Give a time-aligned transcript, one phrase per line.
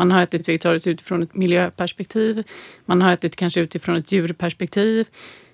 [0.00, 2.42] Man har ätit vegetariskt utifrån ett miljöperspektiv.
[2.84, 5.06] Man har ätit kanske utifrån ett djurperspektiv.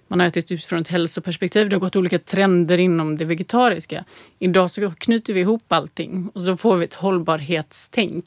[0.08, 1.68] Man har ätit utifrån ett hälsoperspektiv.
[1.68, 4.04] Det har gått olika trender inom det vegetariska.
[4.38, 8.24] Idag så knyter vi ihop allting och så får vi ett hållbarhetstänk.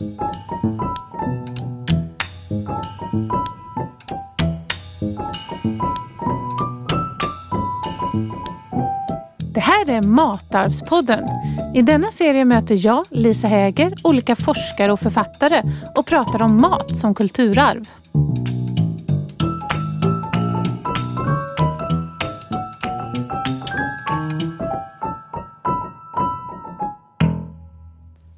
[0.00, 0.51] Mm.
[9.72, 11.24] Här är Matarvspodden.
[11.74, 15.62] I denna serie möter jag, Lisa Häger, olika forskare och författare
[15.96, 17.82] och pratar om mat som kulturarv.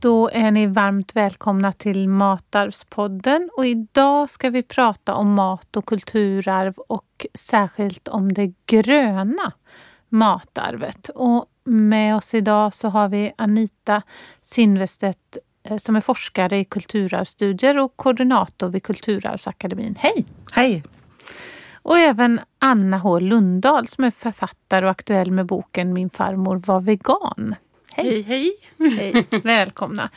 [0.00, 5.86] Då är ni varmt välkomna till Matarvspodden och idag ska vi prata om mat och
[5.86, 9.52] kulturarv och särskilt om det gröna
[10.14, 11.08] matarvet.
[11.08, 14.02] Och med oss idag så har vi Anita
[14.42, 19.96] Sinvestedt eh, som är forskare i kulturarvsstudier och koordinator vid Kulturarvsakademin.
[19.98, 20.26] Hej!
[20.52, 20.82] Hej!
[21.72, 26.80] Och även Anna H Lundahl som är författare och aktuell med boken Min farmor var
[26.80, 27.54] vegan.
[27.96, 28.52] Hej, hej!
[28.78, 29.26] Hej.
[29.42, 30.10] Välkomna!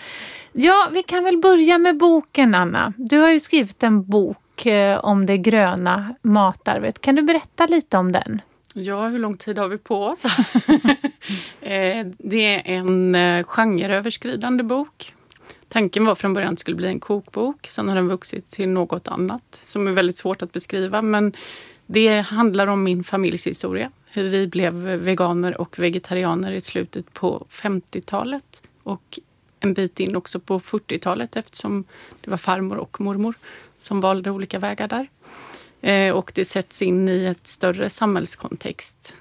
[0.51, 2.93] Ja, vi kan väl börja med boken Anna.
[2.97, 7.01] Du har ju skrivit en bok eh, om det gröna matarvet.
[7.01, 8.41] Kan du berätta lite om den?
[8.79, 10.23] Ja, hur lång tid har vi på oss?
[11.61, 15.13] Eh, det är en eh, genreöverskridande bok.
[15.67, 17.67] Tanken var från början att det skulle bli en kokbok.
[17.67, 21.01] Sen har den vuxit till något annat som är väldigt svårt att beskriva.
[21.01, 21.33] Men
[21.85, 23.91] det handlar om min familjs historia.
[24.05, 28.63] Hur vi blev veganer och vegetarianer i slutet på 50-talet.
[28.83, 29.19] Och
[29.59, 31.83] en bit in också på 40-talet eftersom
[32.21, 33.35] det var farmor och mormor
[33.77, 35.07] som valde olika vägar där.
[35.81, 39.15] Eh, och det sätts in i ett större samhällskontext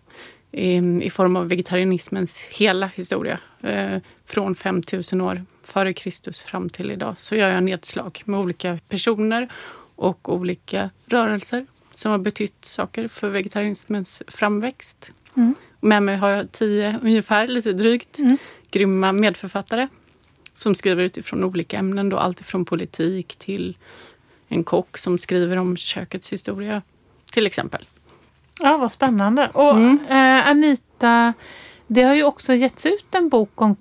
[1.03, 3.39] i form av vegetarianismens hela historia.
[3.63, 8.79] Eh, från 5000 år före Kristus fram till idag så gör jag nedslag med olika
[8.89, 9.49] personer
[9.97, 15.13] och olika rörelser som har betytt saker för vegetarianismens framväxt.
[15.37, 15.55] Mm.
[15.81, 18.37] Med mig har jag tio, ungefär, lite drygt, mm.
[18.71, 19.89] grymma medförfattare
[20.53, 22.09] som skriver utifrån olika ämnen.
[22.09, 23.77] Då, allt från politik till
[24.49, 26.83] en kock som skriver om kökets historia,
[27.33, 27.85] till exempel.
[28.61, 29.51] Ja, vad spännande.
[29.55, 29.99] Och mm.
[30.09, 31.33] eh, Anita,
[31.87, 33.77] det har ju också getts ut en bok om,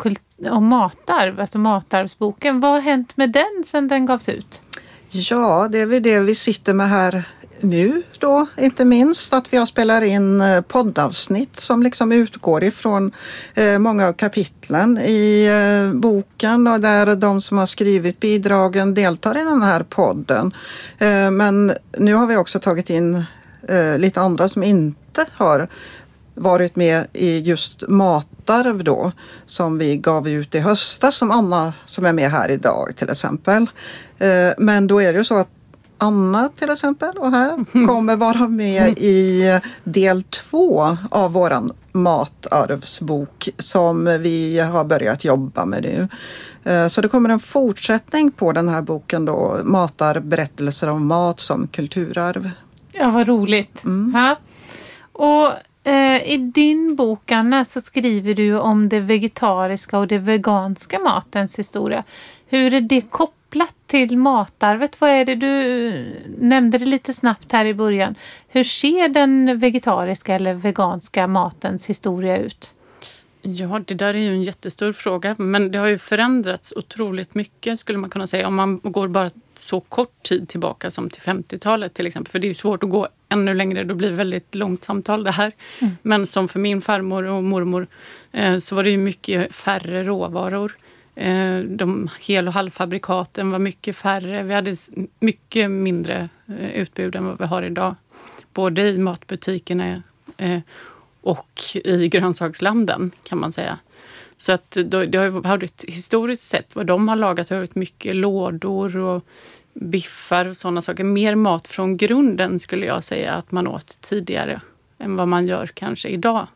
[0.50, 2.59] om matarv, alltså Matarvsboken.
[2.59, 4.62] Vad har hänt med den sedan den gavs ut?
[5.09, 7.24] Ja, det är väl det vi sitter med här
[7.60, 13.12] nu då, inte minst att vi har spelat in eh, poddavsnitt som liksom utgår ifrån
[13.54, 19.38] eh, många av kapitlen i eh, boken och där de som har skrivit bidragen deltar
[19.38, 20.54] i den här podden.
[21.32, 23.24] Men nu har vi också tagit in
[23.98, 25.68] lite andra som inte har
[26.34, 29.12] varit med i just Matarv då
[29.46, 33.68] som vi gav ut i höstas som Anna som är med här idag till exempel.
[34.58, 35.50] Men då är det ju så att
[35.97, 44.06] Anna till exempel och här kommer vara med i del två av våran matarvsbok som
[44.06, 46.07] vi har börjat jobba med nu.
[46.72, 51.39] Eh, så det kommer en fortsättning på den här boken då, Matar berättelser om mat
[51.39, 52.51] som kulturarv.
[52.91, 53.83] Ja, vad roligt.
[53.83, 54.35] Mm.
[55.12, 55.51] Och
[55.83, 61.59] eh, i din bok Anna så skriver du om det vegetariska och det veganska matens
[61.59, 62.03] historia.
[62.47, 65.02] Hur är det kopplat kopplat till matarvet.
[65.02, 66.06] Vad är det du
[66.40, 68.16] nämnde det lite snabbt här i början.
[68.48, 72.72] Hur ser den vegetariska eller veganska matens historia ut?
[73.42, 77.80] Ja, det där är ju en jättestor fråga, men det har ju förändrats otroligt mycket
[77.80, 81.94] skulle man kunna säga om man går bara så kort tid tillbaka som till 50-talet
[81.94, 82.32] till exempel.
[82.32, 85.24] För det är ju svårt att gå ännu längre, då blir det väldigt långt samtal
[85.24, 85.52] det här.
[85.82, 85.98] Mm.
[86.02, 87.88] Men som för min farmor och mormor
[88.32, 90.78] eh, så var det ju mycket färre råvaror.
[91.16, 94.44] Eh, de hel och halvfabrikaten var mycket färre.
[94.44, 94.76] Vi hade
[95.20, 97.96] mycket mindre eh, utbud än vad vi har idag.
[98.53, 100.04] Både i matbutikerna
[100.38, 100.59] eh,
[101.22, 103.80] och i grönsakslanden kan man säga.
[104.38, 108.98] Så att det har varit historiskt sett vad de har lagat har varit mycket lådor
[108.98, 109.25] och
[109.74, 111.04] biffar och sådana saker.
[111.04, 114.62] Mer mat från grunden skulle jag säga att man åt tidigare
[114.98, 116.48] än vad man gör kanske idag.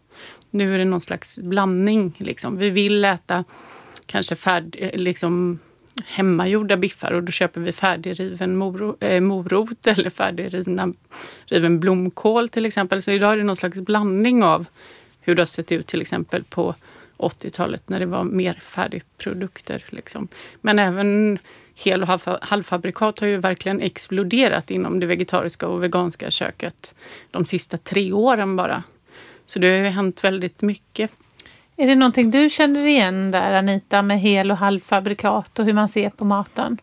[0.50, 2.16] Nu är det någon slags blandning.
[2.18, 2.58] Liksom.
[2.58, 3.44] Vi vill äta
[4.10, 5.60] kanske färd, eh, liksom
[6.06, 13.02] hemmagjorda biffar och då köper vi färdigriven moro, eh, morot eller färdigriven blomkål till exempel.
[13.02, 14.66] Så idag är det någon slags blandning av
[15.22, 16.76] hur det har sett ut till exempel på
[17.18, 19.84] 80-talet när det var mer färdigprodukter.
[19.90, 20.28] Liksom.
[20.62, 21.40] Men även
[21.76, 22.08] hel och
[22.42, 26.96] halvfabrikat har ju verkligen exploderat inom det vegetariska och veganska köket
[27.32, 28.84] de sista tre åren bara.
[29.46, 31.12] Så det har ju hänt väldigt mycket
[31.80, 35.90] är det någonting du känner igen där Anita med hel och halvfabrikat och hur man
[35.90, 36.78] ser på maten?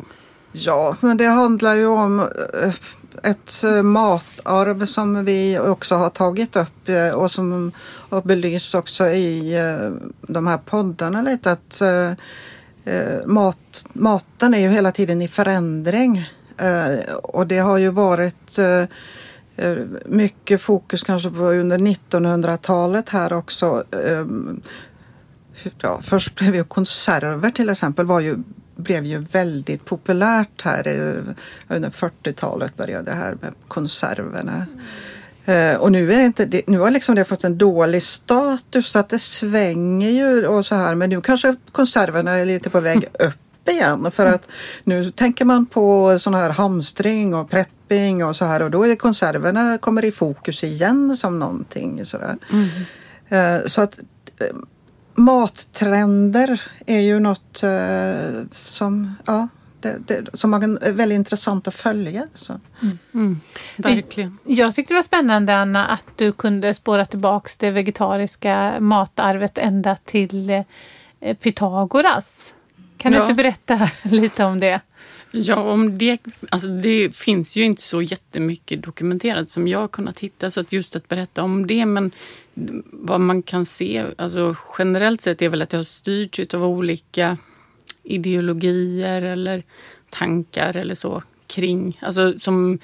[0.52, 6.56] Ja, men det handlar ju om eh, ett eh, matarv som vi också har tagit
[6.56, 7.72] upp eh, och som
[8.10, 9.54] har belysts också i
[10.20, 11.82] de här poddarna lite att
[13.24, 16.30] mat, maten är ju hela tiden i förändring
[17.22, 18.58] och det har ju varit
[19.56, 19.76] Eh,
[20.06, 23.84] mycket fokus kanske på under 1900-talet här också.
[24.06, 24.62] Ehm,
[25.80, 28.36] ja, först blev ju konserver till exempel var ju
[28.76, 30.86] blev ju väldigt populärt här.
[31.68, 34.66] Under 40-talet började det här med konserverna.
[35.46, 35.80] Mm.
[35.80, 39.08] och nu, är det inte, nu har liksom det fått en dålig status så att
[39.08, 40.94] det svänger ju och så här.
[40.94, 44.10] Men nu kanske konserverna är lite på väg upp igen.
[44.10, 44.48] För att
[44.84, 47.50] nu tänker man på sån här hamstring och
[47.88, 52.36] prepping och så här och då är konserverna kommer i fokus igen som någonting sådär.
[52.52, 52.68] Mm.
[53.28, 53.98] Eh, så att
[54.38, 54.56] eh,
[55.14, 59.48] mattrender är ju något eh, som, ja,
[59.80, 62.26] det, det, som är väldigt intressant att följa.
[62.34, 62.60] Så.
[62.82, 62.98] Mm.
[63.14, 63.40] Mm,
[63.76, 64.38] verkligen.
[64.44, 69.96] Jag tyckte det var spännande Anna att du kunde spåra tillbaks det vegetariska matarvet ända
[69.96, 70.64] till
[71.42, 72.54] Pythagoras.
[72.96, 73.18] Kan ja.
[73.18, 74.80] du inte berätta lite om det?
[75.30, 80.18] Ja, om det, alltså det finns ju inte så jättemycket dokumenterat som jag har kunnat
[80.18, 81.86] hitta, så att just att berätta om det.
[81.86, 82.10] Men
[82.92, 87.36] vad man kan se, alltså generellt sett är väl att det har styrts av olika
[88.02, 89.62] ideologier eller
[90.10, 92.78] tankar eller så kring, alltså som,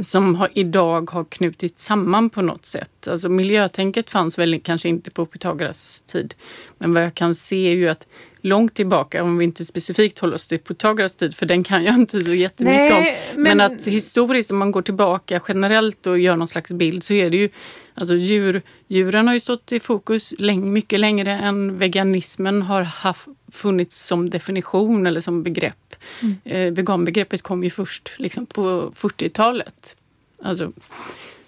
[0.00, 3.08] som har, idag har knutits samman på något sätt.
[3.08, 6.34] Alltså miljötänket fanns väl kanske inte på Pythagoras tid.
[6.78, 8.06] Men vad jag kan se är ju att
[8.40, 11.94] långt tillbaka, om vi inte specifikt håller oss till Pythagoras tid, för den kan jag
[12.00, 13.42] inte så jättemycket Nej, om.
[13.42, 13.58] Men...
[13.58, 17.30] men att historiskt, om man går tillbaka generellt och gör någon slags bild, så är
[17.30, 17.48] det ju
[17.94, 23.28] Alltså djur, djuren har ju stått i fokus länge, mycket längre än veganismen har haft,
[23.52, 25.91] funnits som definition eller som begrepp.
[26.22, 26.36] Mm.
[26.44, 29.96] Eh, veganbegreppet kom ju först liksom på 40-talet.
[30.42, 30.72] Alltså,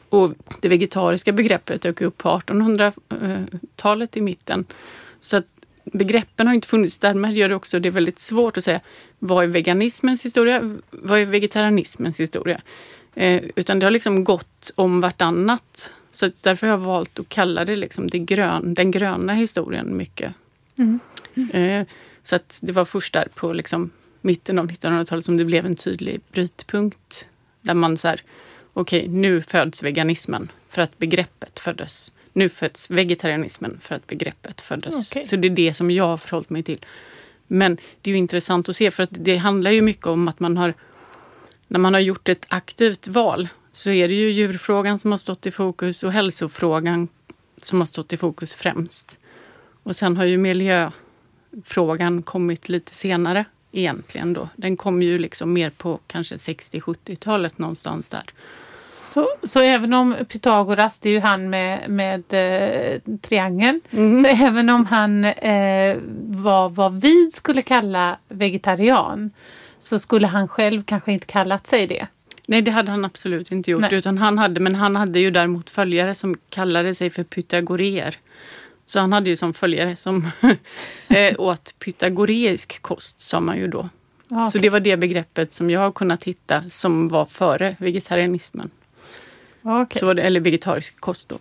[0.09, 4.65] och det vegetariska begreppet dök upp på 1800-talet i mitten.
[5.21, 5.47] Så att
[5.85, 6.99] begreppen har inte funnits.
[6.99, 8.81] Därmed gör det också det väldigt svårt att säga
[9.19, 10.79] vad är veganismens historia?
[10.91, 12.61] Vad är vegetarianismens historia?
[13.15, 15.95] Eh, utan det har liksom gått om vartannat.
[16.11, 20.35] Så därför har jag valt att kalla det liksom det grön, den gröna historien mycket.
[20.77, 21.01] Mm.
[21.53, 21.87] Eh,
[22.23, 23.91] så att det var först där på liksom
[24.25, 27.26] mitten av 1900-talet som det blev en tydlig brytpunkt.
[27.61, 28.23] Där man så här,
[28.73, 32.12] okej, okay, nu föds veganismen för att begreppet föddes.
[32.32, 35.11] Nu föds vegetarianismen för att begreppet föddes.
[35.11, 35.23] Okay.
[35.23, 36.85] Så det är det som jag har förhållit mig till.
[37.47, 40.41] Men det är ju intressant att se för att det handlar ju mycket om att
[40.41, 40.75] man har
[41.69, 45.47] när man har gjort ett aktivt val så är det ju djurfrågan som har stått
[45.47, 47.09] i fokus och hälsofrågan
[47.56, 49.19] som har stått i fokus främst.
[49.82, 53.44] Och sen har ju miljöfrågan kommit lite senare
[53.75, 54.49] egentligen då.
[54.56, 58.25] Den kom ju liksom mer på kanske 60-70-talet någonstans där.
[58.99, 64.23] Så, så även om Pythagoras, det är ju han med, med eh, triangeln, mm.
[64.23, 69.31] så även om han eh, var vad vi skulle kalla vegetarian
[69.81, 72.06] så skulle han själv kanske inte kallat sig det.
[72.47, 73.93] Nej, det hade han absolut inte gjort.
[73.93, 78.17] Utan han hade, men han hade ju däremot följare som kallade sig för pythagoreer.
[78.87, 80.31] Så han hade ju som följare som
[81.09, 83.89] eh, åt pythagoreisk kost, sa man ju då.
[84.31, 84.51] Okay.
[84.51, 88.70] Så det var det begreppet som jag har kunnat hitta som var före vegetarianismen.
[89.63, 90.01] Okay.
[90.01, 91.39] Så, eller vegetarisk kost då.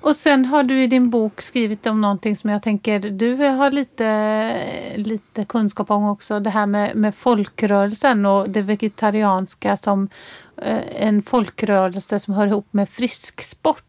[0.00, 3.70] Och sen har du i din bok skrivit om någonting som jag tänker du har
[3.70, 6.40] lite, lite kunskap om också.
[6.40, 10.08] Det här med, med folkrörelsen och det vegetarianska som
[10.56, 13.84] eh, en folkrörelse som hör ihop med frisksport.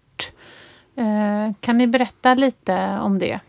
[0.96, 3.40] Eh, kan ni berätta lite om det?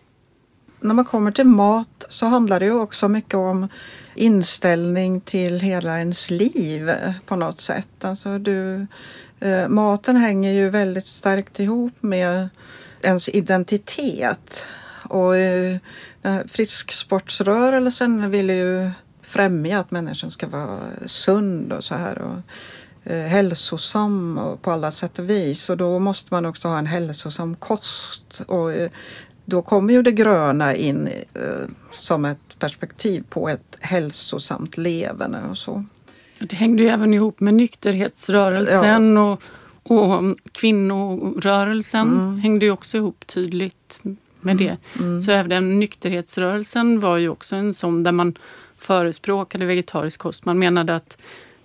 [0.81, 3.69] När man kommer till mat så handlar det ju också mycket om
[4.15, 6.91] inställning till hela ens liv
[7.27, 8.05] på något sätt.
[8.05, 8.87] Alltså du
[9.41, 12.49] Eh, maten hänger ju väldigt starkt ihop med
[13.03, 14.67] ens identitet.
[15.09, 15.79] Och eh,
[16.49, 18.91] frisksportsrörelsen vill ju
[19.23, 22.19] främja att människan ska vara sund och så här.
[22.19, 22.41] Och, eh,
[23.17, 25.71] hälsosam och på alla sätt och vis.
[25.71, 28.43] Och då måste man också ha en hälsosam kost.
[28.47, 28.90] Och eh,
[29.45, 31.43] då kommer ju det gröna in eh,
[31.93, 35.85] som ett perspektiv på ett hälsosamt levande och så.
[36.38, 39.38] Det hängde ju även ihop med nykterhetsrörelsen ja.
[39.83, 42.09] och, och kvinnorörelsen.
[42.09, 42.38] Mm.
[42.38, 44.00] hängde ju också ihop tydligt
[44.40, 44.76] med det.
[44.99, 45.09] Mm.
[45.09, 45.21] mm.
[45.21, 48.38] Så även nykterhetsrörelsen var ju också en sån där man
[48.76, 50.45] förespråkade vegetarisk kost.
[50.45, 51.19] Man menade att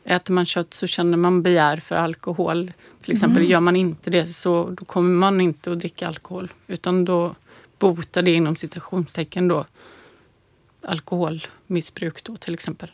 [0.05, 2.71] äter man kött så känner man begär för alkohol.
[3.01, 3.51] Till exempel mm.
[3.51, 6.49] gör man inte det så då kommer man inte att dricka alkohol.
[6.67, 7.35] Utan då
[7.79, 9.65] bota det inom citationstecken då
[10.81, 12.91] alkoholmissbruk då till exempel.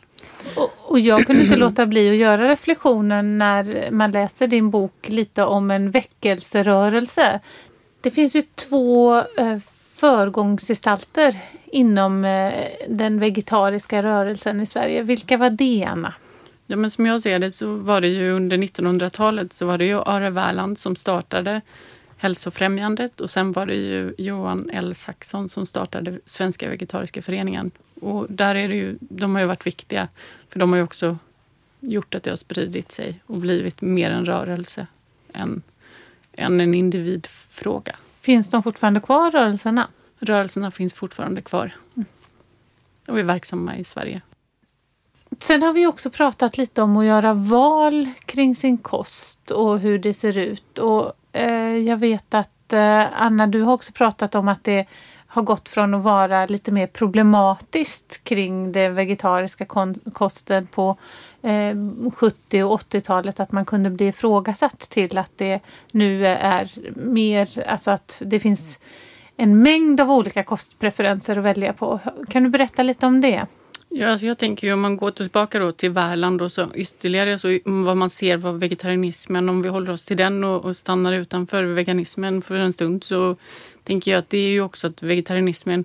[0.56, 5.08] Och, och, jag kunde inte låta bli att göra reflektionen när man läser din bok
[5.08, 7.40] lite om en väckelserörelse.
[8.00, 9.58] Det finns ju två eh,
[9.96, 12.52] förgångsgestalter inom eh,
[12.88, 15.02] den vegetariska rörelsen i Sverige.
[15.02, 16.14] Vilka var det, Anna?
[16.72, 19.84] Ja, men som jag ser det så var det ju under 1900-talet så var det
[19.84, 21.60] ju Are Wärland som startade
[22.16, 27.70] Hälsofrämjandet och sen var det ju Johan L Saxon som startade Svenska Vegetariska Föreningen.
[28.00, 30.08] Och där är det ju, de har ju varit viktiga
[30.48, 31.18] för de har ju också
[31.80, 34.86] gjort att det har spridit sig och blivit mer en rörelse
[35.32, 35.62] än,
[36.32, 37.96] än en individfråga.
[38.20, 39.88] Finns de fortfarande kvar, rörelserna?
[40.18, 41.72] Rörelserna finns fortfarande kvar.
[43.06, 44.20] Och är verksamma i Sverige.
[45.42, 49.98] Sen har vi också pratat lite om att göra val kring sin kost och hur
[49.98, 50.78] det ser ut.
[50.78, 54.86] Och eh, jag vet att eh, Anna, du har också pratat om att det
[55.26, 59.66] har gått från att vara lite mer problematiskt kring den vegetariska
[60.12, 60.96] kosten på
[61.42, 61.76] eh,
[62.16, 63.40] 70 och 80-talet.
[63.40, 65.60] Att man kunde bli ifrågasatt till att det
[65.92, 68.78] nu är mer, alltså att det finns
[69.36, 72.00] en mängd av olika kostpreferenser att välja på.
[72.28, 73.46] Kan du berätta lite om det?
[73.94, 77.38] Ja, alltså jag tänker ju om man går tillbaka då till Värland och så ytterligare
[77.38, 81.12] så vad man ser vad vegetarianismen, om vi håller oss till den och, och stannar
[81.12, 83.36] utanför veganismen för en stund så
[83.84, 85.84] tänker jag att det är ju också att vegetarianismen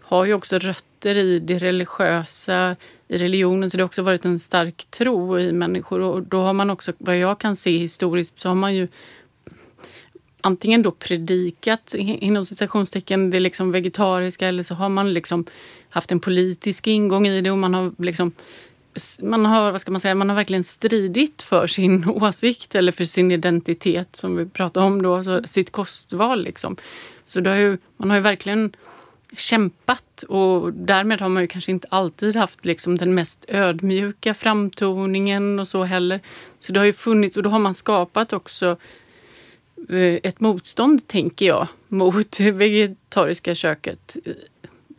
[0.00, 2.76] har ju också rötter i det religiösa,
[3.08, 6.52] i religionen, så det har också varit en stark tro i människor och då har
[6.52, 8.88] man också, vad jag kan se historiskt, så har man ju
[10.40, 15.44] antingen då predikat inom citationstecken det liksom vegetariska eller så har man liksom
[15.90, 18.32] haft en politisk ingång i det och man har liksom
[19.22, 23.04] man har, vad ska man säga, man har verkligen stridit för sin åsikt eller för
[23.04, 26.76] sin identitet som vi pratade om då, så sitt kostval liksom.
[27.24, 28.72] Så det har ju, man har ju verkligen
[29.36, 35.58] kämpat och därmed har man ju kanske inte alltid haft liksom den mest ödmjuka framtoningen
[35.58, 36.20] och så heller.
[36.58, 38.76] Så det har ju funnits och då har man skapat också
[39.88, 44.16] eh, ett motstånd, tänker jag, mot det vegetariska köket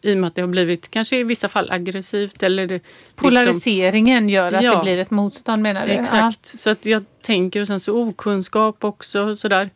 [0.01, 2.43] i och med att det har blivit kanske i vissa fall aggressivt.
[2.43, 5.93] Eller liksom, Polariseringen gör att ja, det blir ett motstånd menar du?
[5.93, 6.49] Exakt.
[6.53, 6.57] Ja.
[6.57, 9.35] Så att jag tänker och sen så okunskap också.
[9.35, 9.69] Sådär.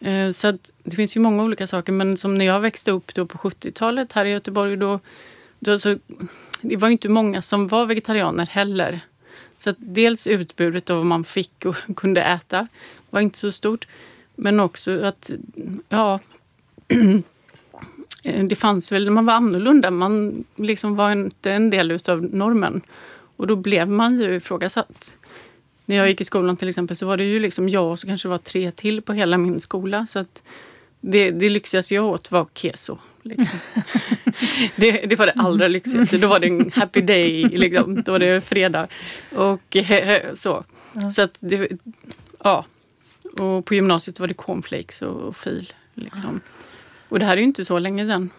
[0.00, 3.14] Eh, så att det finns ju många olika saker men som när jag växte upp
[3.14, 5.00] då på 70-talet här i Göteborg då,
[5.58, 5.98] då alltså,
[6.60, 9.00] det var inte många som var vegetarianer heller.
[9.58, 12.68] Så att dels utbudet av vad man fick och kunde äta
[13.10, 13.86] var inte så stort.
[14.36, 15.30] Men också att,
[15.88, 16.20] ja,
[18.24, 22.80] det fanns väl, man var annorlunda, man liksom var inte en del utav normen.
[23.36, 25.16] Och då blev man ju ifrågasatt.
[25.86, 28.06] När jag gick i skolan till exempel så var det ju liksom jag och så
[28.06, 30.06] kanske det var tre till på hela min skola.
[30.06, 30.42] Så att
[31.00, 32.98] det, det lyxigaste jag åt var keso.
[33.22, 33.58] Liksom.
[34.76, 36.18] det, det, var det allra lyxigaste.
[36.18, 38.02] Då var det en happy day, liksom.
[38.02, 38.86] då var det fredag.
[39.36, 39.76] Och
[40.34, 40.64] så.
[41.14, 41.68] Så att det,
[42.44, 42.64] ja.
[43.38, 45.72] Och på gymnasiet var det cornflakes och, och fil.
[45.94, 46.40] Liksom.
[47.14, 48.30] Och det här är ju inte så länge sedan.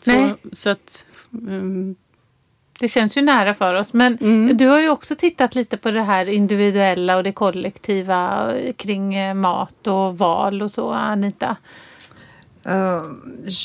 [0.00, 0.34] Så, Nej.
[0.52, 1.96] så att, um...
[2.80, 3.92] det känns ju nära för oss.
[3.92, 4.56] Men mm.
[4.56, 9.34] du har ju också tittat lite på det här individuella och det kollektiva kring eh,
[9.34, 11.56] mat och val och så, Anita.
[12.68, 13.12] Uh,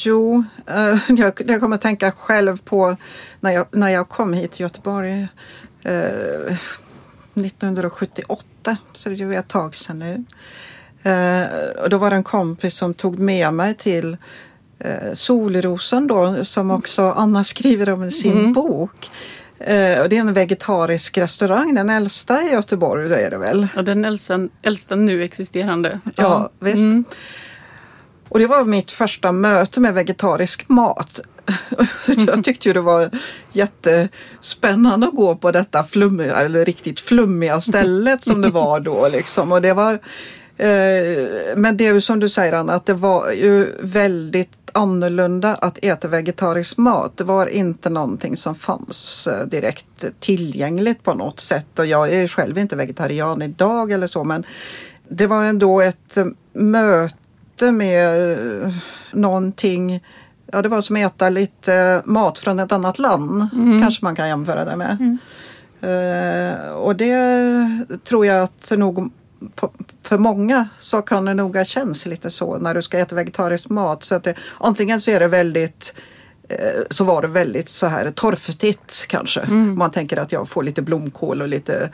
[0.06, 2.96] jo, uh, jag, jag kommer att tänka själv på
[3.40, 5.22] när jag, när jag kom hit till Göteborg
[5.86, 6.58] uh,
[7.34, 10.24] 1978, så det är ju ett tag sedan nu.
[11.06, 14.18] Uh, och då var det en kompis som tog med mig till
[15.14, 18.54] Solrosen då som också Anna skriver om i sin mm.
[18.54, 19.10] bok.
[19.60, 23.68] Eh, och det är en vegetarisk restaurang, den äldsta i Göteborg, då är det väl?
[23.76, 26.00] Ja, den äldsta, äldsta nu existerande.
[26.04, 26.78] Ja, ja visst.
[26.78, 27.04] Mm.
[28.30, 31.20] Och det var mitt första möte med vegetarisk mat.
[32.02, 33.10] Så jag tyckte ju det var
[33.52, 39.08] jättespännande att gå på detta flummiga, eller riktigt flummiga stället som det var då.
[39.08, 39.52] Liksom.
[39.52, 40.00] Och det var, eh,
[41.56, 45.80] men det är ju som du säger Anna, att det var ju väldigt annorlunda att
[45.82, 47.18] äta vegetarisk mat.
[47.18, 52.28] Det var inte någonting som fanns eh, direkt tillgängligt på något sätt och jag är
[52.28, 54.46] själv inte vegetarian idag eller så men
[55.08, 58.74] det var ändå ett eh, möte med eh,
[59.12, 60.04] någonting
[60.52, 63.82] Ja, det var som att äta lite mat från ett annat land, mm.
[63.82, 64.98] kanske man kan jämföra det med.
[65.00, 65.18] Mm.
[66.76, 67.28] Och det
[68.04, 69.12] tror jag att nog
[70.10, 73.70] för många så kan det nog ha känts lite så när du ska äta vegetarisk
[73.70, 74.04] mat.
[74.04, 75.96] Så att det, antingen så är det väldigt
[76.50, 79.40] eh, så var det väldigt så här torftigt kanske.
[79.40, 79.78] Mm.
[79.78, 81.90] Man tänker att jag får lite blomkål och lite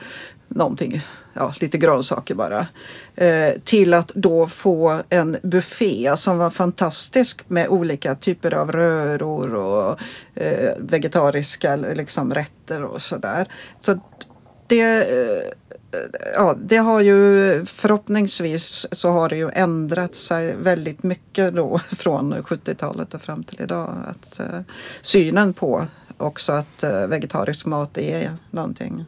[0.48, 1.02] någonting,
[1.34, 2.68] ja, lite grönsaker bara.
[3.16, 9.54] Eh, till att då få en buffé som var fantastisk med olika typer av röror
[9.54, 10.00] och
[10.36, 13.48] eh, vegetariska liksom, rätter och sådär.
[13.82, 14.00] Så
[14.68, 15.52] det, eh,
[16.34, 22.34] ja, det har ju förhoppningsvis så har det ju ändrat sig väldigt mycket då från
[22.34, 23.90] 70-talet och fram till idag.
[24.08, 24.60] Att, eh,
[25.02, 25.86] synen på
[26.18, 29.06] också att eh, vegetarisk mat är någonting.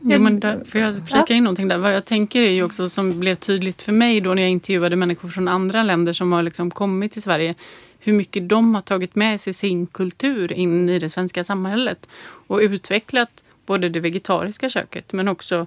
[0.00, 1.78] Ja, men där, får jag flika in någonting där?
[1.78, 4.96] Vad jag tänker är ju också som blev tydligt för mig då när jag intervjuade
[4.96, 7.54] människor från andra länder som har liksom kommit till Sverige.
[7.98, 12.06] Hur mycket de har tagit med sig sin kultur in i det svenska samhället
[12.46, 15.66] och utvecklat både det vegetariska köket men också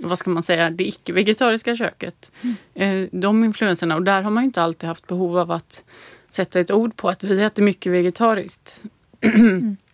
[0.00, 2.32] vad ska man säga, det icke-vegetariska köket.
[2.74, 3.08] Mm.
[3.12, 5.84] De influenserna, och där har man ju inte alltid haft behov av att
[6.30, 8.82] sätta ett ord på att vi äter mycket vegetariskt.
[9.20, 9.76] Mm.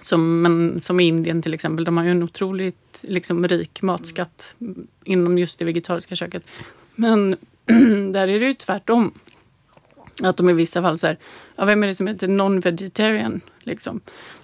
[0.00, 4.54] Som, men, som i Indien till exempel, de har ju en otroligt liksom, rik matskatt
[5.04, 6.46] inom just det vegetariska köket.
[6.94, 7.36] Men
[8.12, 9.12] där är det ju tvärtom.
[10.22, 11.18] Att de i vissa fall säger,
[11.56, 13.40] ja, vem är det som heter non-vegetarian?
[13.60, 14.00] Liksom.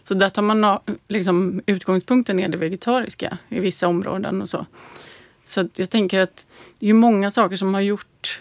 [0.08, 4.66] Så där tar man liksom, utgångspunkten är det vegetariska i vissa områden och så.
[5.44, 6.46] Så jag tänker att
[6.78, 8.40] det är många saker som har gjort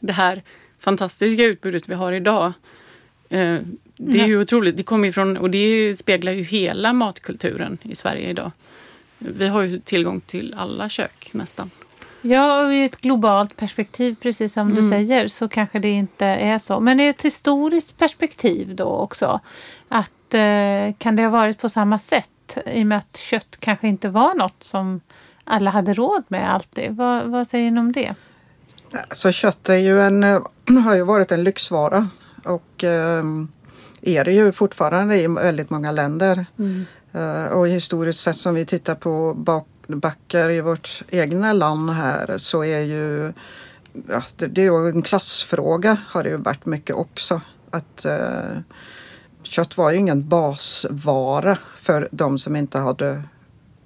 [0.00, 0.42] det här
[0.78, 2.52] fantastiska utbudet vi har idag.
[3.28, 3.58] Eh,
[3.96, 4.76] det är ju otroligt.
[4.76, 8.52] Det kommer ifrån, och det speglar ju hela matkulturen i Sverige idag.
[9.18, 11.70] Vi har ju tillgång till alla kök nästan.
[12.22, 14.82] Ja, och i ett globalt perspektiv, precis som mm.
[14.82, 16.80] du säger, så kanske det inte är så.
[16.80, 19.40] Men i ett historiskt perspektiv då också,
[19.88, 20.10] att
[20.98, 22.58] kan det ha varit på samma sätt?
[22.66, 25.00] I och med att kött kanske inte var något som
[25.44, 26.96] alla hade råd med alltid.
[26.96, 28.14] Vad, vad säger ni om det?
[29.12, 30.40] Så kött är ju en, eh,
[30.84, 32.08] har ju varit en lyxvara
[32.44, 33.24] och eh,
[34.00, 36.46] är det ju fortfarande i väldigt många länder.
[36.58, 36.86] Mm.
[37.12, 42.38] Eh, och historiskt sett som vi tittar på bak, backar i vårt egna land här
[42.38, 43.32] så är ju
[44.08, 47.40] ja, det, är en klassfråga har det ju varit mycket också.
[47.70, 48.58] Att eh,
[49.46, 53.22] Kött var ju ingen basvara för de som inte hade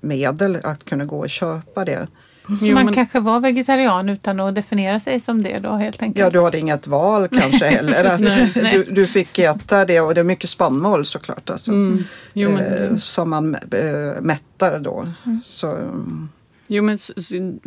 [0.00, 2.09] medel att kunna gå och köpa det.
[2.59, 2.95] Så jo, man men...
[2.95, 6.25] kanske var vegetarian utan att definiera sig som det då helt enkelt?
[6.25, 8.05] Ja, du hade inget val kanske heller.
[8.14, 8.73] Att nej, nej.
[8.73, 11.51] Du, du, fick äta det och det är mycket spannmål såklart.
[11.51, 12.05] Alltså, mm.
[12.33, 12.85] jo, men...
[12.85, 15.07] eh, som man eh, mättar då.
[15.25, 15.40] Mm.
[15.44, 15.77] Så,
[16.73, 16.99] Jo men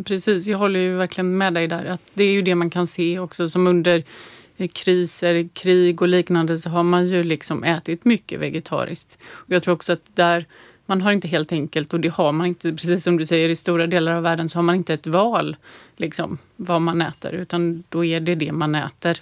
[0.04, 1.84] precis, jag håller ju verkligen med dig där.
[1.84, 4.04] Att det är ju det man kan se också som under
[4.72, 9.18] kriser, krig och liknande så har man ju liksom ätit mycket vegetariskt.
[9.24, 10.46] Och jag tror också att där
[10.86, 13.56] man har inte helt enkelt, och det har man inte, precis som du säger, i
[13.56, 15.56] stora delar av världen så har man inte ett val
[15.96, 19.18] liksom, vad man äter, utan då är det det man äter.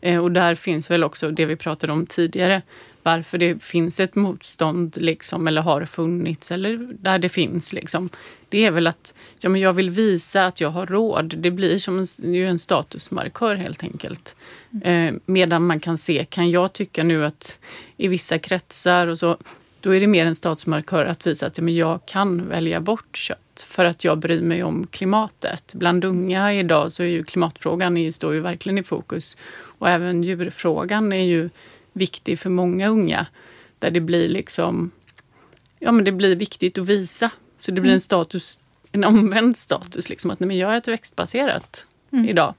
[0.00, 2.62] Eh, och där finns väl också det vi pratade om tidigare,
[3.02, 7.72] varför det finns ett motstånd, liksom, eller har funnits, eller där det finns.
[7.72, 8.08] Liksom.
[8.48, 11.34] Det är väl att ja, men jag vill visa att jag har råd.
[11.38, 14.36] Det blir som en, det en statusmarkör helt enkelt.
[14.82, 17.58] Eh, medan man kan se, kan jag tycka nu att
[17.96, 19.36] i vissa kretsar och så
[19.80, 23.66] då är det mer en statsmarkör att visa att men jag kan välja bort kött
[23.68, 25.74] för att jag bryr mig om klimatet.
[25.74, 29.36] Bland unga idag så är ju klimatfrågan står ju verkligen i fokus.
[29.78, 31.50] Och även djurfrågan är ju
[31.98, 33.26] viktig för många unga.
[33.78, 34.90] Där det blir liksom,
[35.78, 37.30] ja men det blir viktigt att visa.
[37.58, 38.00] Så det blir en mm.
[38.00, 38.60] status,
[38.92, 42.28] en omvänd status, liksom att nej, men jag äter växtbaserat mm.
[42.28, 42.54] idag.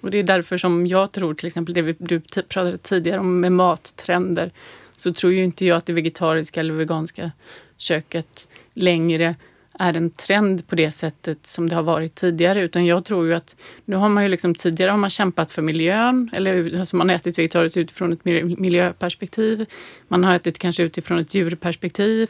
[0.00, 3.40] Och det är därför som jag tror till exempel det vi, du pratade tidigare om
[3.40, 4.50] med mattrender
[4.96, 7.32] så tror ju inte jag att det vegetariska eller veganska
[7.76, 9.36] köket längre
[9.78, 12.60] är en trend på det sättet som det har varit tidigare.
[12.60, 15.62] Utan jag tror ju att nu har man ju liksom tidigare har man kämpat för
[15.62, 16.30] miljön.
[16.32, 18.24] Eller alltså man har ätit vegetariskt utifrån ett
[18.58, 19.66] miljöperspektiv.
[20.08, 22.28] Man har ätit kanske utifrån ett djurperspektiv.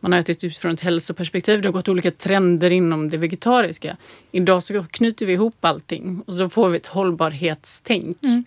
[0.00, 1.62] Man har ätit utifrån ett hälsoperspektiv.
[1.62, 3.96] Det har gått olika trender inom det vegetariska.
[4.32, 8.22] Idag så knyter vi ihop allting och så får vi ett hållbarhetstänk.
[8.22, 8.44] Mm.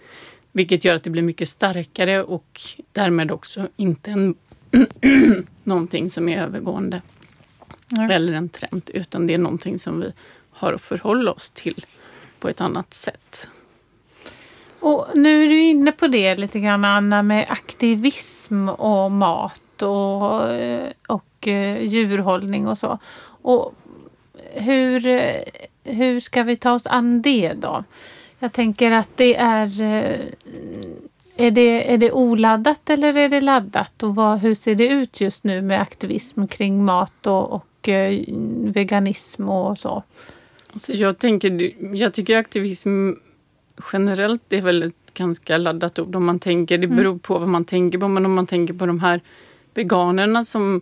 [0.52, 4.36] Vilket gör att det blir mycket starkare och därmed också inte en
[5.64, 7.02] någonting som är övergående.
[7.98, 8.12] Mm.
[8.12, 10.12] Eller en trend, utan det är någonting som vi
[10.52, 11.86] har att förhålla oss till
[12.40, 13.48] på ett annat sätt.
[14.80, 20.42] Och nu är du inne på det lite grann Anna med aktivism och mat och,
[21.08, 23.00] och eh, djurhållning och så.
[23.42, 23.76] Och
[24.54, 25.02] hur,
[25.84, 27.84] hur ska vi ta oss an det då?
[28.40, 29.82] Jag tänker att det är...
[29.82, 30.20] Eh,
[31.38, 34.04] är det, är det oladdat eller är det laddat?
[34.04, 38.24] Och vad, hur ser det ut just nu med aktivism kring mat och, och eh,
[38.74, 40.04] veganism och så?
[40.74, 43.12] Alltså jag, tänker, jag tycker aktivism
[43.94, 46.78] generellt är väl ett ganska laddat ord om man tänker.
[46.78, 48.08] Det beror på vad man tänker på.
[48.08, 49.22] Men om man tänker på de här
[49.74, 50.82] veganerna som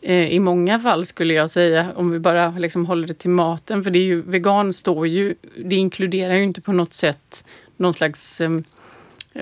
[0.00, 3.84] eh, i många fall skulle jag säga, om vi bara liksom håller det till maten.
[3.84, 5.34] För det är ju, vegan står ju,
[5.64, 7.44] det inkluderar ju inte på något sätt
[7.76, 8.50] någon slags, eh,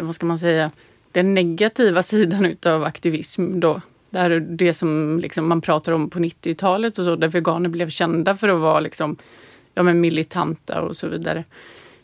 [0.01, 0.71] vad ska man säga,
[1.13, 3.81] den negativa sidan utav aktivism då.
[4.11, 8.37] Där det som liksom man pratar om på 90-talet och så, där veganer blev kända
[8.37, 9.17] för att vara liksom,
[9.75, 11.45] ja, men militanta och så vidare.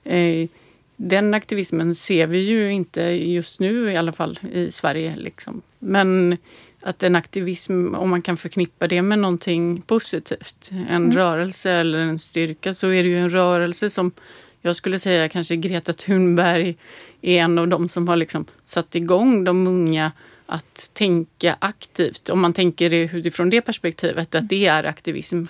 [0.05, 0.49] Eh,
[0.97, 5.17] den aktivismen ser vi ju inte just nu i alla fall i Sverige.
[5.17, 5.63] Liksom.
[5.79, 6.37] Men
[6.81, 11.13] att en aktivism, om man kan förknippa det med någonting positivt, en mm.
[11.13, 14.13] rörelse eller en styrka, så är det ju en rörelse som
[14.61, 16.77] jag skulle säga kanske Greta Thunberg
[17.23, 20.13] är en av de som har liksom satt igång de unga
[20.47, 22.29] att tänka aktivt.
[22.29, 25.43] Om man tänker det utifrån det perspektivet, att det är aktivism,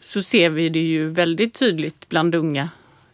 [0.00, 2.68] så ser vi det ju väldigt tydligt bland unga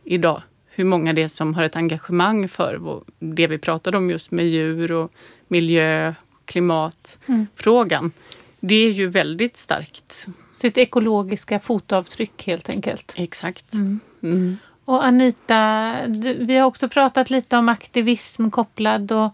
[0.04, 0.42] idag.
[0.68, 4.46] Hur många det är som har ett engagemang för det vi pratade om just med
[4.46, 5.12] djur och
[5.48, 7.98] miljö, klimatfrågan.
[7.98, 8.12] Mm.
[8.60, 10.26] Det är ju väldigt starkt.
[10.56, 13.12] Sitt ekologiska fotavtryck helt enkelt.
[13.16, 13.72] Exakt.
[13.72, 14.00] Mm.
[14.22, 14.56] Mm.
[14.84, 19.30] Och Anita, du, vi har också pratat lite om aktivism kopplad och,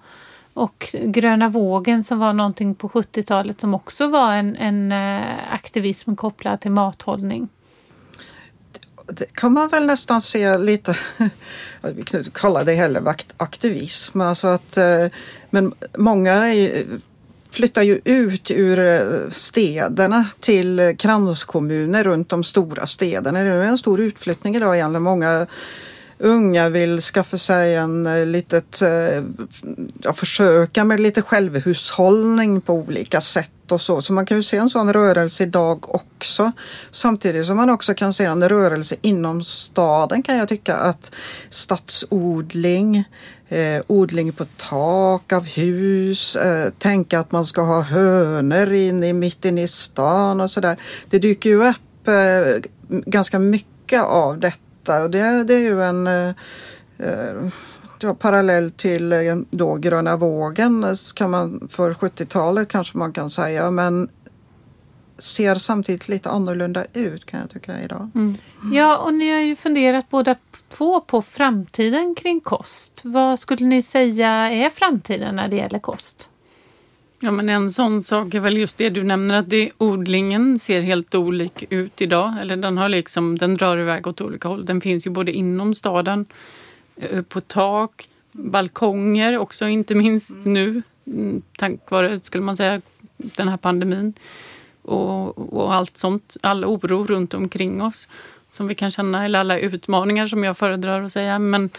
[0.61, 6.17] och gröna vågen som var någonting på 70-talet som också var en, en eh, aktivism
[6.17, 7.49] kopplad till mathållning.
[9.07, 10.97] Det kan man väl nästan se lite,
[11.83, 15.07] vi kan inte kalla det heller aktivism, alltså att, eh,
[15.51, 16.85] men många är,
[17.51, 23.43] flyttar ju ut ur eh, städerna till kranskommuner runt de stora städerna.
[23.43, 25.03] Det är en stor utflyttning idag egentligen.
[25.03, 25.47] Många
[26.21, 29.25] unga vill skaffa sig en eh, litet, eh,
[30.03, 34.03] ja, försöka med lite självhushållning på olika sätt och så.
[34.03, 36.53] Så man kan ju se en sån rörelse idag också.
[36.91, 41.13] Samtidigt som man också kan se en rörelse inom staden kan jag tycka att
[41.51, 43.05] stadsodling,
[43.49, 49.13] eh, odling på tak av hus, eh, tänka att man ska ha hönor in i
[49.13, 50.77] mitten i stan och sådär.
[51.11, 56.07] Det dyker ju upp eh, ganska mycket av detta och det, det är ju en
[56.07, 56.35] eh,
[56.99, 57.51] eh,
[58.01, 63.71] ja, parallell till eh, då gröna vågen kan man för 70-talet kanske man kan säga
[63.71, 64.09] men
[65.19, 68.11] ser samtidigt lite annorlunda ut kan jag tycka idag.
[68.15, 68.37] Mm.
[68.73, 70.37] Ja och ni har ju funderat båda
[70.69, 73.01] två på framtiden kring kost.
[73.05, 76.31] Vad skulle ni säga är framtiden när det gäller kost?
[77.23, 80.81] Ja, men en sån sak är väl just det du nämner att det, odlingen ser
[80.83, 82.35] helt olik ut idag.
[82.41, 84.67] Eller den, har liksom, den drar iväg åt olika håll.
[84.67, 86.27] Den finns ju både inom staden,
[86.97, 90.53] eh, på tak, balkonger också inte minst mm.
[90.53, 92.81] nu mm, tack vare, skulle man säga,
[93.17, 94.15] den här pandemin.
[94.83, 98.09] Och, och allt sånt, all oro runt omkring oss
[98.51, 101.39] som vi kan känna, eller alla utmaningar som jag föredrar att säga.
[101.39, 101.71] Men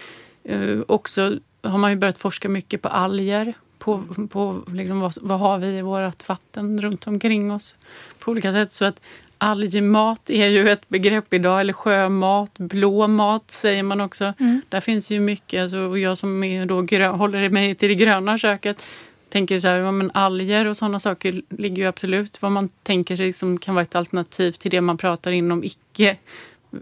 [0.44, 3.54] eh, också har man ju börjat forska mycket på alger.
[3.82, 7.76] På, på liksom vad, vad har vi i vårt vatten runt omkring oss
[8.20, 8.74] på olika sätt.
[8.74, 9.02] Så att
[9.38, 14.34] algmat är ju ett begrepp idag, eller sjömat, blå mat säger man också.
[14.40, 14.62] Mm.
[14.70, 17.96] Där finns ju mycket, alltså, och jag som är då grö, håller mig till det
[17.96, 18.86] gröna köket
[19.32, 23.16] tänker så här, ja, men alger och sådana saker ligger ju absolut vad man tänker
[23.16, 26.18] sig som kan vara ett alternativ till det man pratar inom icke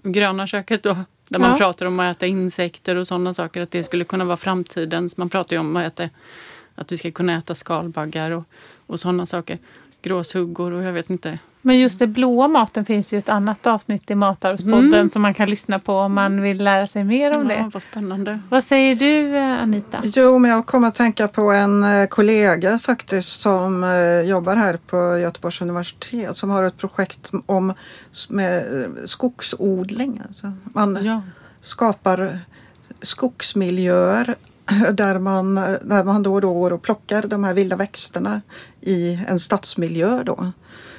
[0.03, 0.97] gröna köket då.
[1.27, 3.62] Där man pratar om att äta insekter och sådana saker.
[3.62, 5.17] Att det skulle kunna vara framtidens.
[5.17, 6.09] Man pratar ju om att, äta,
[6.79, 8.43] att vi ska kunna äta skalbaggar och,
[8.87, 9.57] och sådana saker.
[10.01, 11.39] Gråshuggor och jag vet inte.
[11.61, 15.09] Men just det blåa maten finns ju ett annat avsnitt i Matarvspodden mm.
[15.09, 17.69] som man kan lyssna på om man vill lära sig mer om ja, det.
[17.73, 18.39] Vad spännande.
[18.49, 20.01] Vad säger du Anita?
[20.03, 24.77] Jo, men jag kommer att tänka på en eh, kollega faktiskt som eh, jobbar här
[24.87, 27.73] på Göteborgs universitet som har ett projekt om
[28.29, 30.21] med eh, skogsodling.
[30.27, 31.21] Alltså man ja.
[31.61, 32.39] skapar
[33.01, 34.35] skogsmiljöer
[34.93, 38.41] där man, där man då och då går och plockar de här vilda växterna
[38.82, 40.51] i en stadsmiljö då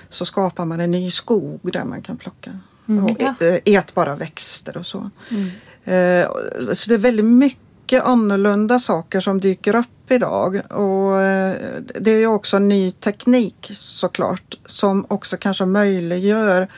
[0.09, 2.50] så skapar man en ny skog där man kan plocka
[2.88, 3.35] mm, och ja.
[3.64, 5.11] ätbara växter och så.
[5.30, 5.50] Mm.
[5.85, 6.28] Eh,
[6.74, 11.56] så det är väldigt mycket annorlunda saker som dyker upp idag och eh,
[12.00, 16.68] det är också ny teknik såklart som också kanske möjliggör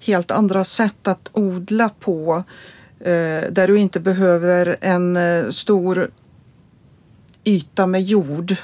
[0.00, 2.44] helt andra sätt att odla på
[3.00, 5.18] eh, där du inte behöver en
[5.52, 6.10] stor
[7.44, 8.56] yta med jord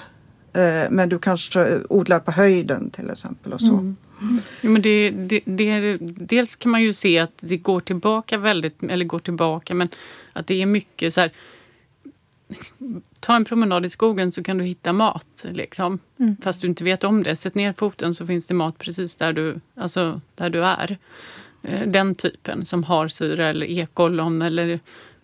[0.91, 3.75] men du kanske odlar på höjden till exempel och så.
[3.75, 3.97] Mm.
[4.61, 8.83] Ja, men det, det, det, dels kan man ju se att det går tillbaka väldigt,
[8.83, 9.89] eller går tillbaka, men
[10.33, 11.31] att det är mycket så här
[13.21, 15.47] ta en promenad i skogen så kan du hitta mat.
[15.53, 15.99] Liksom.
[16.19, 16.37] Mm.
[16.43, 17.37] Fast du inte vet om det.
[17.37, 20.99] Sätt ner foten så finns det mat precis där du, alltså, där du är.
[21.63, 24.81] Eh, den typen som har syra eller ekollon eller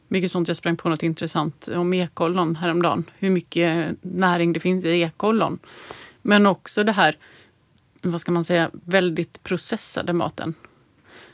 [0.08, 0.48] mycket sånt.
[0.48, 3.04] Jag sprang på något intressant om ekollon häromdagen.
[3.18, 5.58] Hur mycket näring det finns i ekollon.
[6.22, 7.16] Men också det här,
[8.02, 10.54] vad ska man säga, väldigt processade maten.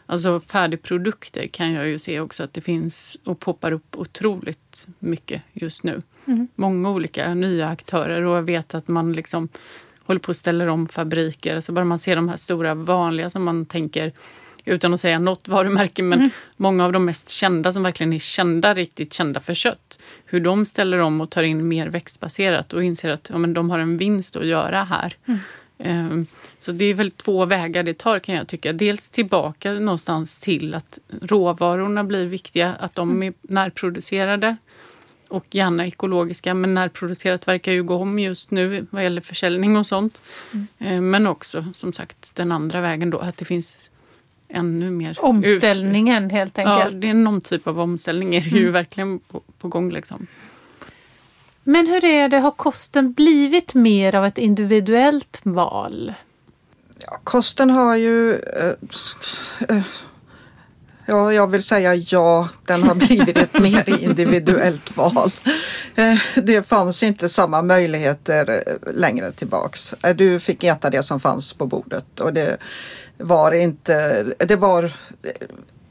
[0.07, 5.43] Alltså färdigprodukter kan jag ju se också att det finns och poppar upp otroligt mycket
[5.53, 6.03] just nu.
[6.25, 6.49] Mm.
[6.55, 9.49] Många olika nya aktörer och jag vet att man liksom
[10.05, 11.55] håller på att ställa om fabriker.
[11.55, 14.13] Alltså bara man ser de här stora vanliga som man tänker
[14.65, 16.31] utan att säga något varumärke, men mm.
[16.57, 20.01] många av de mest kända som verkligen är kända, riktigt kända för kött.
[20.25, 23.71] Hur de ställer om och tar in mer växtbaserat och inser att ja, men de
[23.71, 25.17] har en vinst att göra här.
[25.27, 25.39] Mm.
[25.79, 26.27] Ehm,
[26.59, 28.73] så det är väl två vägar det tar kan jag tycka.
[28.73, 33.29] Dels tillbaka någonstans till att råvarorna blir viktiga, att de mm.
[33.29, 34.57] är närproducerade
[35.29, 36.55] och gärna ekologiska.
[36.55, 40.23] Men närproducerat verkar ju gå om just nu vad gäller försäljning och sånt.
[40.53, 40.67] Mm.
[40.79, 43.91] Ehm, men också som sagt den andra vägen då, att det finns
[44.51, 45.17] ännu mer...
[45.21, 46.33] Omställningen ut.
[46.33, 46.93] helt enkelt.
[46.93, 48.73] Ja, det är någon typ av omställning är det ju mm.
[48.73, 49.91] verkligen på, på gång.
[49.91, 50.27] Liksom.
[51.63, 56.15] Men hur är det, har kosten blivit mer av ett individuellt val?
[57.07, 58.35] Ja, kosten har ju...
[58.35, 59.83] Äh, äh,
[61.11, 65.31] ja, jag vill säga ja, den har blivit ett mer individuellt val.
[65.95, 69.95] Äh, det fanns inte samma möjligheter längre tillbaks.
[70.15, 72.57] Du fick äta det som fanns på bordet och det
[73.19, 74.25] var inte...
[74.39, 74.93] Det var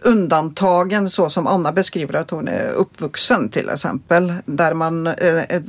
[0.01, 4.34] undantagen så som Anna beskriver att hon är uppvuxen till exempel.
[4.45, 5.62] Där man, eh,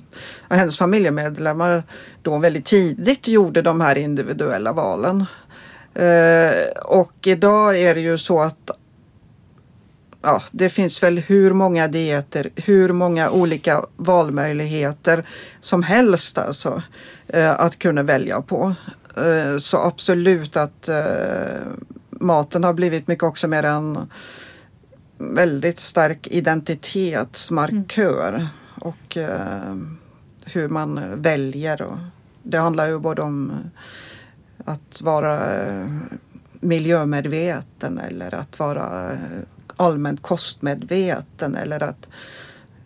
[0.49, 1.83] hennes familjemedlemmar
[2.23, 5.27] då väldigt tidigt gjorde de här individuella valen.
[5.95, 8.71] Eh, och idag är det ju så att
[10.23, 15.27] ja, det finns väl hur många dieter, hur många olika valmöjligheter
[15.61, 16.83] som helst alltså
[17.27, 18.75] eh, att kunna välja på.
[19.17, 21.61] Eh, så absolut att eh,
[22.11, 24.11] maten har blivit mycket också mer en
[25.19, 28.47] väldigt stark identitetsmarkör mm.
[28.81, 29.17] och
[30.45, 31.83] hur man väljer.
[31.83, 31.99] Och
[32.43, 33.53] det handlar ju både om
[34.65, 35.41] att vara
[36.61, 39.19] miljömedveten eller att vara
[39.81, 42.09] allmänt kostmedveten eller att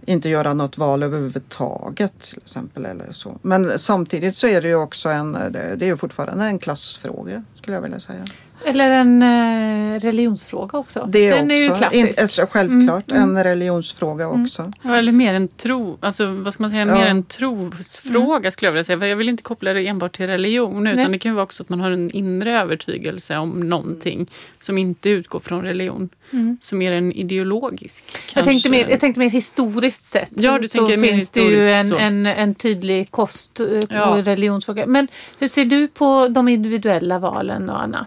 [0.06, 2.84] inte göra något val överhuvudtaget till exempel.
[2.84, 3.38] Eller så.
[3.42, 7.76] Men samtidigt så är det ju också en, det är ju fortfarande en klassfråga skulle
[7.76, 8.24] jag vilja säga.
[8.64, 11.08] Eller en eh, religionsfråga också.
[11.08, 11.52] Det Den också.
[11.52, 12.18] är ju klassisk.
[12.18, 14.42] In, alltså, självklart mm, en religionsfråga mm.
[14.42, 14.72] också.
[14.82, 16.94] Ja, eller mer en tro, alltså vad ska man säga, ja.
[16.94, 18.52] mer en trosfråga mm.
[18.52, 18.98] skulle jag vilja säga.
[18.98, 21.08] För jag vill inte koppla det enbart till religion utan Nej.
[21.08, 25.40] det kan vara också att man har en inre övertygelse om någonting som inte utgår
[25.40, 26.08] från religion.
[26.32, 26.58] Mm.
[26.60, 28.04] Som mer en ideologisk.
[28.34, 30.30] Jag tänkte, mer, jag tänkte mer historiskt sett.
[30.34, 34.22] Ja, du så finns det ju en, en, en, tydlig kost och ja.
[34.24, 34.86] religionsfråga.
[34.86, 38.06] Men hur ser du på de individuella valen, Anna?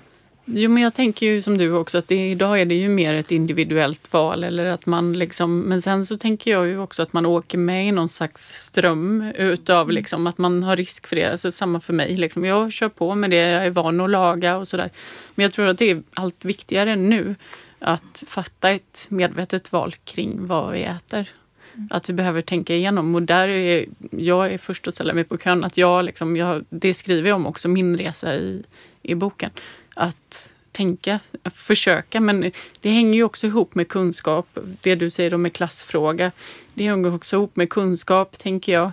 [0.49, 3.13] Jo, men jag tänker ju som du också att det, idag är det ju mer
[3.13, 4.43] ett individuellt val.
[4.43, 7.87] Eller att man liksom, men sen så tänker jag ju också att man åker med
[7.87, 9.95] i någon slags ström utav mm.
[9.95, 11.31] liksom, att man har risk för det.
[11.31, 12.17] Alltså, samma för mig.
[12.17, 12.45] Liksom.
[12.45, 14.89] Jag kör på med det, jag är van att laga och sådär.
[15.35, 17.35] Men jag tror att det är allt viktigare nu
[17.79, 21.29] att fatta ett medvetet val kring vad vi äter.
[21.73, 21.87] Mm.
[21.91, 23.15] Att vi behöver tänka igenom.
[23.15, 25.63] Och där är jag är först att ställa mig på kön.
[25.63, 28.63] Att jag, liksom, jag, det skriver jag om också, min resa i,
[29.01, 29.51] i boken
[29.97, 31.19] att tänka,
[31.55, 32.19] försöka.
[32.19, 34.59] Men det hänger ju också ihop med kunskap.
[34.81, 36.31] Det du säger om en klassfråga.
[36.73, 38.91] Det hänger också ihop med kunskap, tänker jag.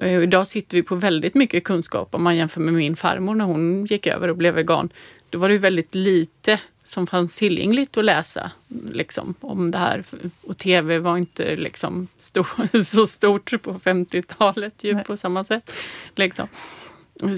[0.00, 3.44] Eh, idag sitter vi på väldigt mycket kunskap om man jämför med min farmor när
[3.44, 4.88] hon gick över och blev vegan.
[5.30, 8.50] Då var det väldigt lite som fanns tillgängligt att läsa
[8.92, 10.04] liksom, om det här.
[10.42, 15.72] Och tv var inte liksom, stor, så stort på 50-talet ju på samma sätt.
[16.14, 16.48] Liksom.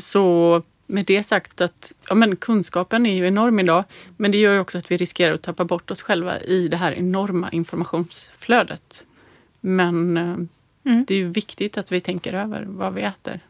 [0.01, 3.85] Så med det sagt att ja, men kunskapen är ju enorm idag.
[4.17, 6.77] Men det gör ju också att vi riskerar att tappa bort oss själva i det
[6.77, 9.07] här enorma informationsflödet.
[9.61, 11.05] Men eh, mm.
[11.07, 13.41] det är ju viktigt att vi tänker över vad vi äter.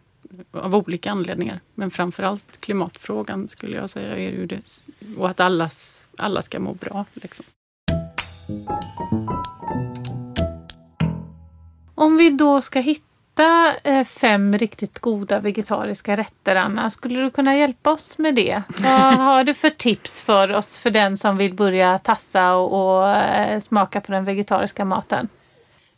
[0.50, 1.60] Av olika anledningar.
[1.74, 4.62] Men framförallt klimatfrågan skulle jag säga är ju det.
[5.16, 7.04] Och att allas, alla ska må bra.
[7.12, 7.44] Liksom.
[11.94, 13.07] Om vi då ska hitta
[13.38, 16.90] hitta eh, fem riktigt goda vegetariska rätter, Anna.
[16.90, 18.62] Skulle du kunna hjälpa oss med det?
[18.66, 23.16] Vad har du för tips för oss, för den som vill börja tassa och, och
[23.16, 25.28] eh, smaka på den vegetariska maten?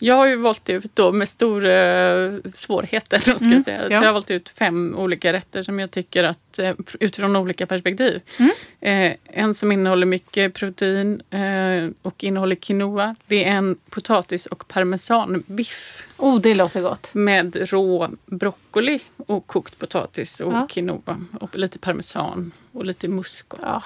[0.03, 3.19] Jag har ju valt ut då med stora eh, svårigheter.
[3.21, 3.83] Ska mm, jag säga.
[3.83, 3.89] Ja.
[3.89, 6.61] Så jag har valt ut fem olika rätter som jag tycker att
[7.01, 8.21] utifrån olika perspektiv.
[8.39, 8.51] Mm.
[8.81, 13.17] Eh, en som innehåller mycket protein eh, och innehåller quinoa.
[13.27, 16.10] Det är en potatis och parmesanbiff.
[16.21, 17.15] Oh, det låter gott.
[17.15, 20.67] Med rå broccoli och kokt potatis och ja.
[20.71, 21.25] quinoa.
[21.41, 23.61] Och lite parmesan och lite muskot.
[23.63, 23.83] Ja.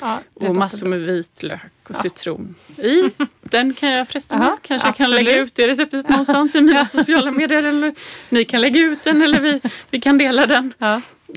[0.00, 3.10] Ja, och massor med vitlök och citron i.
[3.50, 4.56] Den kan jag fresta med.
[4.62, 5.24] Kanske jag kan absolut.
[5.26, 7.58] lägga ut det receptet någonstans i mina sociala medier.
[7.64, 7.94] Eller
[8.28, 10.74] ni kan lägga ut den eller vi, vi kan dela den.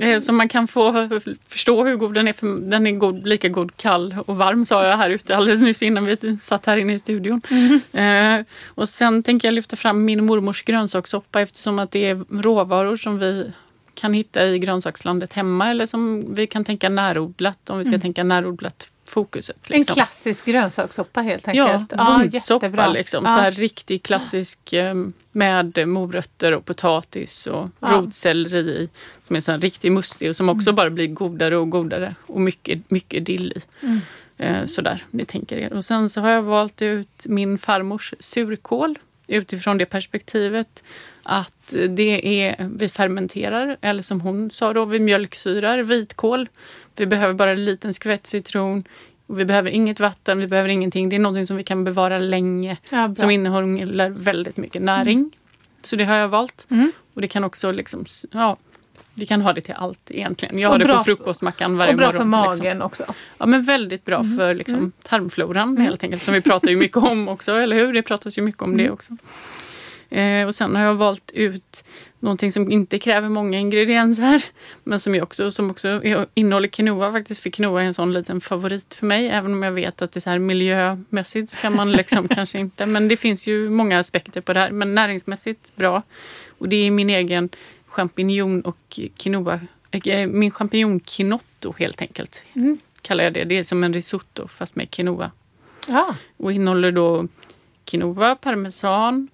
[0.01, 1.09] Eh, Så man kan få
[1.47, 2.33] förstå hur god den är.
[2.33, 5.83] För den är god, lika god kall och varm sa jag här ute alldeles nyss
[5.83, 7.41] innan vi satt här inne i studion.
[7.93, 12.95] Eh, och sen tänker jag lyfta fram min mormors grönsakssoppa eftersom att det är råvaror
[12.95, 13.51] som vi
[13.93, 18.23] kan hitta i grönsakslandet hemma eller som vi kan tänka närodlat om vi ska tänka
[18.23, 19.57] närodlat fokuset.
[19.69, 19.93] En Liksom.
[19.95, 21.89] klassisk grönsakssoppa helt Ja, enkelt.
[21.97, 22.87] bundsoppa jättebra.
[22.87, 23.23] liksom.
[23.25, 23.31] Ja.
[23.35, 24.93] Så här riktig klassisk eh,
[25.31, 27.87] med morötter och potatis och Ja.
[27.87, 28.89] rotselleri i.
[29.27, 32.15] Som är så här riktigt mustig och som också bara blir godare och godare.
[32.27, 33.85] Och mycket, mycket dill i.
[33.85, 33.99] Mm.
[34.37, 35.73] Eh, sådär, ni tänker er.
[35.73, 40.83] Och sen så har jag valt ut min farmors surkål utifrån det perspektivet
[41.31, 46.49] att det är, vi fermenterar, eller som hon sa då, vi mjölksyrar vitkål.
[46.95, 48.83] Vi behöver bara en liten skvätt citron.
[49.27, 51.09] Vi behöver inget vatten, vi behöver ingenting.
[51.09, 52.77] Det är någonting som vi kan bevara länge.
[52.89, 55.31] Ja, som innehåller väldigt mycket näring.
[55.83, 56.67] Så det har jag valt.
[56.69, 56.91] Mm.
[57.13, 58.57] Och det kan också liksom, ja,
[59.13, 60.59] vi kan ha det till allt egentligen.
[60.59, 62.17] Jag Och har det på frukostmackan varje Och bra morgon.
[62.17, 62.59] för liksom.
[62.65, 63.03] magen också.
[63.37, 64.37] Ja, men väldigt bra Mm.
[64.37, 66.23] för liksom, tarmfloran helt enkelt.
[66.23, 67.93] Som vi pratar ju mycket om också, eller hur?
[67.93, 68.85] Det pratas ju mycket om Mm.
[68.85, 69.17] det också.
[70.09, 71.83] Eh, och sen har jag valt ut
[72.19, 74.43] någonting som inte kräver många ingredienser.
[74.83, 76.01] Men som, jag också, som också
[76.33, 77.41] innehåller quinoa faktiskt.
[77.41, 79.27] För quinoa är en sån liten favorit för mig.
[79.29, 82.85] Även om jag vet att det är så här miljömässigt ska man liksom kanske inte.
[82.85, 84.71] Men det finns ju många aspekter på det här.
[84.71, 86.01] Men näringsmässigt bra.
[86.57, 87.49] Och det är min egen
[87.87, 89.59] champinjon och quinoa.
[89.91, 92.43] eh, Min champinjonkinotto helt enkelt.
[92.53, 92.77] Mm.
[93.01, 93.43] Kallar jag det.
[93.43, 95.31] Det är som en risotto fast med quinoa.
[95.87, 96.15] Ja.
[96.37, 97.27] Och innehåller då
[97.85, 99.27] quinoa, parmesan,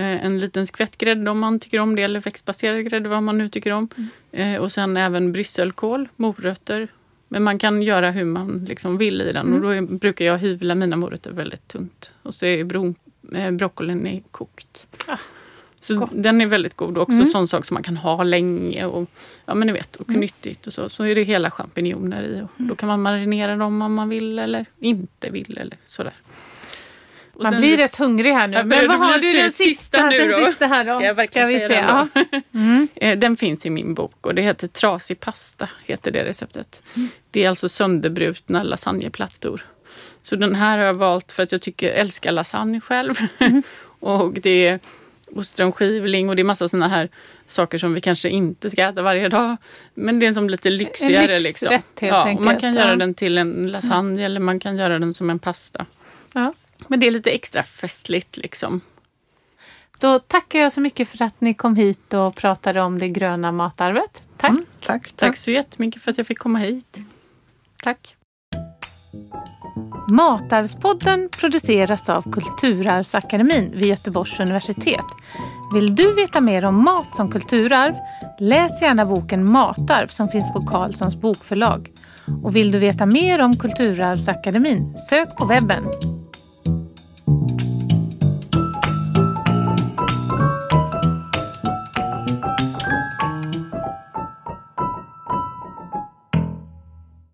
[0.00, 3.48] en liten skvätt grädde om man tycker om det eller växtbaserad grädde vad man nu
[3.48, 3.88] tycker om.
[4.32, 6.88] Eh, och sen även brysselkål, morötter.
[7.28, 10.74] Men man kan göra hur man liksom vill i den och då brukar jag hyvla
[10.74, 12.12] mina morötter väldigt tunt.
[12.22, 12.94] Och så är bro,
[13.34, 14.86] eh, broccolin är kokt.
[15.08, 15.18] Ah,
[15.80, 16.10] så gott.
[16.12, 17.24] den är väldigt god och också Mm.
[17.26, 19.10] sån sak som man kan ha länge och
[19.46, 20.88] ja men ni vet och nyttigt och så.
[20.88, 24.38] Så är det hela champinjoner i och då kan man marinera dem om man vill
[24.38, 26.14] eller inte vill eller sådär.
[27.34, 28.56] Och Man blir rätt hungrig här nu.
[28.56, 30.46] Jag Men vad har du den sista nu den då?
[30.46, 30.92] sista här då?
[30.92, 32.20] Ska jag verkligen vi säga se.
[32.30, 32.42] den.
[32.54, 32.88] Mm.
[32.94, 36.82] Eh, Den finns i min bok och det heter Trasig pasta, heter det receptet.
[36.94, 37.08] Mm.
[37.30, 39.64] Det är alltså sönderbrutna lasagneplattor.
[40.22, 43.14] Så den här har jag valt för att jag tycker, älskar lasagne själv.
[43.38, 43.62] Mm.
[44.00, 44.80] och det är
[45.34, 47.08] ostronskivling och det är massa såna här
[47.46, 49.56] saker som vi kanske inte ska äta varje dag.
[49.94, 51.38] Men det är som lite lyxigare.
[51.40, 51.68] lyxrätt, liksom.
[51.72, 52.80] helt ja, och Man enkelt, kan ja.
[52.80, 55.86] göra den till en lasagne eller man kan göra den som en pasta.
[56.34, 56.52] Ja.
[56.88, 58.80] Men det är lite extra festligt liksom.
[59.98, 63.52] Då tackar jag så mycket för att ni kom hit och pratade om det gröna
[63.52, 64.22] matarvet.
[64.36, 64.50] Tack.
[64.50, 65.16] Mm, tack, tack.
[65.16, 66.98] Tack så jättemycket för att jag fick komma hit.
[67.82, 68.16] Tack.
[70.08, 75.04] Matarvspodden produceras av Kulturarvsakademin vid Göteborgs universitet.
[75.74, 77.94] Vill du veta mer om mat som kulturarv?
[78.38, 81.90] Läs gärna boken Matarv som finns på Carlssons bokförlag.
[82.42, 84.98] Och vill du veta mer om Kulturarvsakademin?
[84.98, 85.84] Sök på webben.